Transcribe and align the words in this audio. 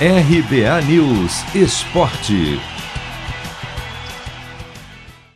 RBA 0.00 0.82
News 0.88 1.54
Esporte. 1.54 2.58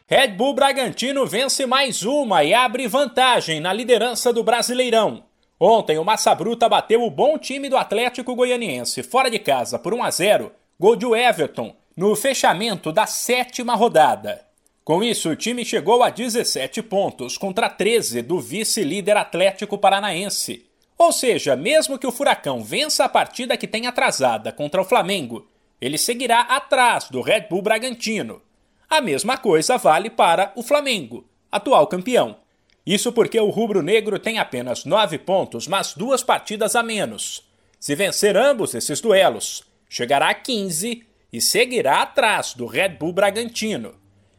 Red 0.08 0.32
Bull 0.32 0.52
Bragantino 0.52 1.24
vence 1.24 1.64
mais 1.64 2.02
uma 2.02 2.42
e 2.42 2.52
abre 2.52 2.88
vantagem 2.88 3.60
na 3.60 3.72
liderança 3.72 4.32
do 4.32 4.42
Brasileirão. 4.42 5.22
Ontem 5.60 5.96
o 5.96 6.04
Massa 6.04 6.34
Bruta 6.34 6.68
bateu 6.68 7.04
o 7.04 7.10
bom 7.10 7.38
time 7.38 7.68
do 7.68 7.76
Atlético 7.76 8.34
Goianiense 8.34 9.04
fora 9.04 9.30
de 9.30 9.38
casa 9.38 9.78
por 9.78 9.94
1 9.94 10.02
a 10.02 10.10
0, 10.10 10.52
gol 10.76 10.96
de 10.96 11.06
Everton, 11.06 11.76
no 11.96 12.16
fechamento 12.16 12.90
da 12.90 13.06
sétima 13.06 13.76
rodada. 13.76 14.44
Com 14.82 15.04
isso, 15.04 15.30
o 15.30 15.36
time 15.36 15.64
chegou 15.64 16.02
a 16.02 16.10
17 16.10 16.82
pontos 16.82 17.38
contra 17.38 17.70
13 17.70 18.22
do 18.22 18.40
vice-líder 18.40 19.16
Atlético 19.16 19.78
Paranaense. 19.78 20.67
Ou 20.98 21.12
seja, 21.12 21.54
mesmo 21.54 21.96
que 21.96 22.06
o 22.06 22.12
Furacão 22.12 22.64
vença 22.64 23.04
a 23.04 23.08
partida 23.08 23.56
que 23.56 23.68
tem 23.68 23.86
atrasada 23.86 24.50
contra 24.50 24.80
o 24.82 24.84
Flamengo, 24.84 25.48
ele 25.80 25.96
seguirá 25.96 26.40
atrás 26.40 27.08
do 27.08 27.22
Red 27.22 27.42
Bull 27.48 27.62
Bragantino. 27.62 28.42
A 28.90 29.00
mesma 29.00 29.38
coisa 29.38 29.78
vale 29.78 30.10
para 30.10 30.50
o 30.56 30.62
Flamengo, 30.62 31.24
atual 31.52 31.86
campeão. 31.86 32.38
Isso 32.84 33.12
porque 33.12 33.38
o 33.38 33.50
rubro-negro 33.50 34.18
tem 34.18 34.38
apenas 34.38 34.84
9 34.84 35.18
pontos, 35.18 35.68
mas 35.68 35.94
duas 35.94 36.22
partidas 36.22 36.74
a 36.74 36.82
menos. 36.82 37.48
Se 37.78 37.94
vencer 37.94 38.36
ambos 38.36 38.74
esses 38.74 39.00
duelos, 39.00 39.62
chegará 39.88 40.30
a 40.30 40.34
15 40.34 41.04
e 41.32 41.40
seguirá 41.40 42.02
atrás 42.02 42.54
do 42.54 42.66
Red 42.66 42.90
Bull 42.90 43.12
Bragantino. 43.12 43.94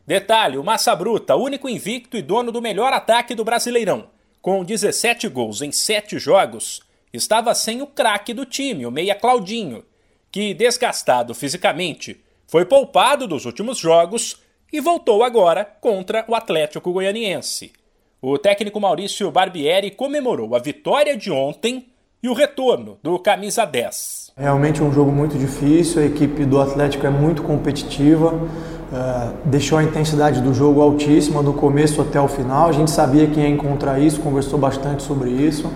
Detalhe: 0.06 0.58
o 0.58 0.64
Massa 0.64 0.94
Bruta, 0.94 1.36
único 1.36 1.70
invicto 1.70 2.18
e 2.18 2.22
dono 2.22 2.52
do 2.52 2.62
melhor 2.62 2.92
ataque 2.92 3.34
do 3.34 3.46
Brasileirão, 3.46 4.10
com 4.42 4.64
17 4.64 5.28
gols 5.28 5.62
em 5.62 5.72
7 5.72 6.18
jogos, 6.18 6.82
estava 7.14 7.54
sem 7.54 7.82
o 7.82 7.88
craque 7.88 8.34
do 8.34 8.46
time, 8.46 8.86
o 8.86 8.92
meia 8.92 9.16
Claudinho, 9.16 9.84
que, 10.32 10.54
desgastado 10.54 11.34
fisicamente, 11.34 12.20
foi 12.48 12.66
poupado 12.66 13.28
dos 13.28 13.46
últimos 13.46 13.78
jogos 13.78 14.38
e 14.72 14.80
voltou 14.80 15.24
agora 15.24 15.66
contra 15.66 16.24
o 16.28 16.36
Atlético 16.36 16.92
Goianiense. 16.92 17.72
O 18.22 18.38
técnico 18.38 18.80
Maurício 18.80 19.32
Barbieri 19.32 19.92
comemorou 19.92 20.56
a 20.56 20.60
vitória 20.60 21.16
de 21.16 21.32
ontem 21.32 21.88
e 22.22 22.28
o 22.28 22.34
retorno 22.34 22.98
do 23.02 23.18
camisa 23.18 23.66
10. 23.66 24.34
Realmente 24.38 24.84
um 24.84 24.92
jogo 24.92 25.12
muito 25.12 25.38
difícil, 25.38 26.02
a 26.02 26.06
equipe 26.06 26.46
do 26.46 26.60
Atlético 26.60 27.08
é 27.08 27.10
muito 27.10 27.44
competitiva, 27.44 28.34
uh, 28.92 29.34
deixou 29.46 29.78
a 29.78 29.84
intensidade 29.84 30.42
do 30.42 30.54
jogo 30.54 30.82
altíssima 30.82 31.42
do 31.42 31.54
começo 31.54 32.02
até 32.02 32.20
o 32.20 32.28
final. 32.28 32.70
A 32.70 32.72
gente 32.72 32.92
sabia 32.92 33.28
que 33.28 33.40
ia 33.40 33.48
encontrar 33.48 34.00
isso, 34.00 34.20
conversou 34.20 34.60
bastante 34.60 35.04
sobre 35.04 35.30
isso. 35.30 35.70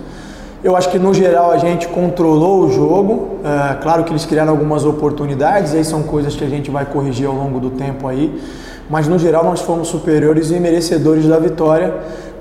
Eu 0.62 0.76
acho 0.76 0.88
que 0.88 0.98
no 0.98 1.12
geral 1.12 1.50
a 1.50 1.58
gente 1.58 1.88
controlou 1.88 2.64
o 2.64 2.72
jogo. 2.72 3.12
Uh, 3.12 3.82
claro 3.82 4.04
que 4.04 4.12
eles 4.12 4.24
criaram 4.24 4.52
algumas 4.52 4.84
oportunidades, 4.84 5.74
aí 5.74 5.84
são 5.84 6.02
coisas 6.02 6.34
que 6.34 6.44
a 6.44 6.48
gente 6.48 6.70
vai 6.70 6.86
corrigir 6.86 7.26
ao 7.26 7.34
longo 7.34 7.60
do 7.60 7.70
tempo 7.70 8.08
aí. 8.08 8.40
Mas 8.88 9.08
no 9.08 9.18
geral 9.18 9.44
nós 9.44 9.60
fomos 9.60 9.88
superiores 9.88 10.50
e 10.50 10.60
merecedores 10.60 11.26
da 11.26 11.38
vitória 11.38 11.94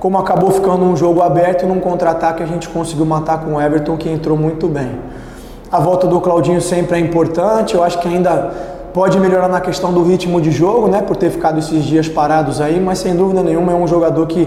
como 0.03 0.17
acabou 0.17 0.51
ficando 0.51 0.83
um 0.83 0.97
jogo 0.97 1.21
aberto, 1.21 1.65
num 1.65 1.79
contra-ataque 1.79 2.43
a 2.43 2.45
gente 2.45 2.67
conseguiu 2.67 3.05
matar 3.05 3.39
com 3.39 3.53
o 3.53 3.61
Everton, 3.61 3.95
que 3.95 4.09
entrou 4.09 4.37
muito 4.37 4.67
bem. 4.67 4.99
A 5.71 5.79
volta 5.79 6.07
do 6.07 6.19
Claudinho 6.19 6.59
sempre 6.59 6.97
é 6.97 6.99
importante, 6.99 7.73
eu 7.73 7.81
acho 7.81 7.97
que 7.99 8.09
ainda 8.09 8.51
pode 8.93 9.19
melhorar 9.19 9.47
na 9.47 9.59
questão 9.59 9.91
do 9.91 10.03
ritmo 10.03 10.39
de 10.39 10.51
jogo, 10.51 10.87
né, 10.87 11.01
por 11.01 11.15
ter 11.15 11.31
ficado 11.31 11.57
esses 11.59 11.83
dias 11.83 12.07
parados 12.07 12.61
aí, 12.61 12.79
mas 12.79 12.99
sem 12.99 13.15
dúvida 13.15 13.41
nenhuma 13.41 13.71
é 13.71 13.75
um 13.75 13.87
jogador 13.87 14.27
que, 14.27 14.45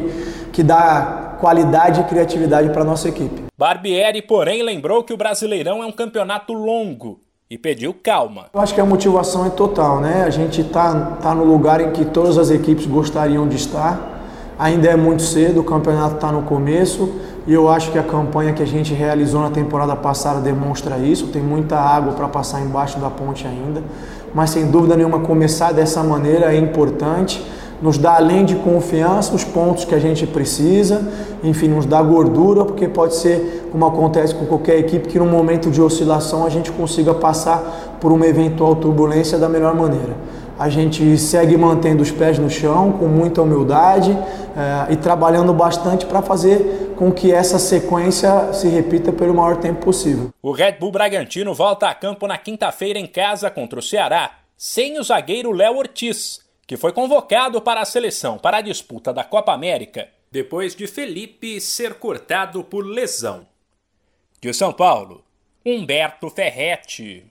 que 0.52 0.62
dá 0.62 1.34
qualidade 1.40 2.00
e 2.00 2.04
criatividade 2.04 2.70
para 2.70 2.84
nossa 2.84 3.08
equipe. 3.08 3.44
Barbieri, 3.58 4.22
porém, 4.22 4.62
lembrou 4.62 5.02
que 5.02 5.12
o 5.12 5.16
Brasileirão 5.16 5.82
é 5.82 5.86
um 5.86 5.92
campeonato 5.92 6.52
longo 6.52 7.20
e 7.50 7.58
pediu 7.58 7.94
calma. 7.94 8.46
Eu 8.52 8.60
acho 8.60 8.74
que 8.74 8.80
a 8.80 8.84
motivação 8.84 9.46
é 9.46 9.50
total, 9.50 10.00
né? 10.00 10.24
A 10.24 10.30
gente 10.30 10.60
está 10.60 11.16
tá 11.22 11.34
no 11.34 11.44
lugar 11.44 11.80
em 11.80 11.90
que 11.90 12.04
todas 12.04 12.38
as 12.38 12.50
equipes 12.50 12.86
gostariam 12.86 13.46
de 13.46 13.56
estar 13.56 14.15
Ainda 14.58 14.88
é 14.88 14.96
muito 14.96 15.20
cedo, 15.22 15.60
o 15.60 15.64
campeonato 15.64 16.14
está 16.14 16.32
no 16.32 16.40
começo 16.40 17.10
e 17.46 17.52
eu 17.52 17.68
acho 17.68 17.92
que 17.92 17.98
a 17.98 18.02
campanha 18.02 18.54
que 18.54 18.62
a 18.62 18.66
gente 18.66 18.94
realizou 18.94 19.42
na 19.42 19.50
temporada 19.50 19.94
passada 19.94 20.40
demonstra 20.40 20.96
isso. 20.96 21.26
Tem 21.26 21.42
muita 21.42 21.76
água 21.76 22.14
para 22.14 22.26
passar 22.26 22.62
embaixo 22.62 22.98
da 22.98 23.10
ponte 23.10 23.46
ainda, 23.46 23.82
mas 24.34 24.48
sem 24.48 24.70
dúvida 24.70 24.96
nenhuma 24.96 25.20
começar 25.20 25.72
dessa 25.72 26.02
maneira 26.02 26.54
é 26.54 26.58
importante. 26.58 27.44
Nos 27.82 27.98
dá 27.98 28.16
além 28.16 28.46
de 28.46 28.56
confiança 28.56 29.34
os 29.34 29.44
pontos 29.44 29.84
que 29.84 29.94
a 29.94 29.98
gente 29.98 30.26
precisa, 30.26 31.06
enfim, 31.44 31.68
nos 31.68 31.84
dá 31.84 32.00
gordura, 32.02 32.64
porque 32.64 32.88
pode 32.88 33.14
ser, 33.14 33.68
como 33.70 33.84
acontece 33.84 34.34
com 34.34 34.46
qualquer 34.46 34.78
equipe, 34.78 35.06
que 35.06 35.18
no 35.18 35.26
momento 35.26 35.70
de 35.70 35.82
oscilação 35.82 36.46
a 36.46 36.48
gente 36.48 36.72
consiga 36.72 37.12
passar 37.12 37.98
por 38.00 38.10
uma 38.10 38.26
eventual 38.26 38.74
turbulência 38.76 39.36
da 39.36 39.50
melhor 39.50 39.74
maneira 39.74 40.16
a 40.58 40.68
gente 40.68 41.16
segue 41.18 41.56
mantendo 41.56 42.02
os 42.02 42.10
pés 42.10 42.38
no 42.38 42.48
chão, 42.48 42.92
com 42.92 43.06
muita 43.06 43.42
humildade 43.42 44.10
é, 44.10 44.92
e 44.92 44.96
trabalhando 44.96 45.52
bastante 45.52 46.06
para 46.06 46.22
fazer 46.22 46.94
com 46.96 47.12
que 47.12 47.30
essa 47.30 47.58
sequência 47.58 48.52
se 48.52 48.68
repita 48.68 49.12
pelo 49.12 49.34
maior 49.34 49.56
tempo 49.56 49.84
possível. 49.84 50.30
O 50.42 50.52
Red 50.52 50.72
Bull 50.72 50.92
Bragantino 50.92 51.52
volta 51.52 51.88
a 51.88 51.94
campo 51.94 52.26
na 52.26 52.38
quinta-feira 52.38 52.98
em 52.98 53.06
casa 53.06 53.50
contra 53.50 53.78
o 53.78 53.82
Ceará, 53.82 54.38
sem 54.56 54.98
o 54.98 55.02
zagueiro 55.02 55.52
Léo 55.52 55.76
Ortiz, 55.76 56.40
que 56.66 56.76
foi 56.76 56.92
convocado 56.92 57.60
para 57.60 57.82
a 57.82 57.84
seleção 57.84 58.38
para 58.38 58.56
a 58.56 58.62
disputa 58.62 59.12
da 59.12 59.22
Copa 59.22 59.52
América, 59.52 60.08
depois 60.32 60.74
de 60.74 60.86
Felipe 60.86 61.60
ser 61.60 61.94
cortado 61.94 62.64
por 62.64 62.84
lesão. 62.84 63.46
De 64.40 64.52
São 64.52 64.72
Paulo, 64.72 65.22
Humberto 65.64 66.30
Ferretti. 66.30 67.24